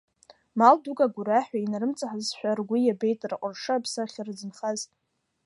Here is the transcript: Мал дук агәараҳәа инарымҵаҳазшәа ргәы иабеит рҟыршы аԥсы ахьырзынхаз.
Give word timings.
Мал 0.57 0.75
дук 0.83 0.99
агәараҳәа 1.05 1.57
инарымҵаҳазшәа 1.59 2.57
ргәы 2.57 2.77
иабеит 2.81 3.21
рҟыршы 3.31 3.71
аԥсы 3.75 3.99
ахьырзынхаз. 4.01 4.79